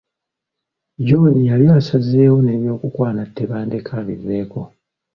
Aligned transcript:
John 1.05 1.35
yali 1.49 1.65
asazeewo 1.79 2.37
n’ebyokukwana 2.41 3.21
Tebandeke 3.35 3.91
abiveeko. 4.01 4.61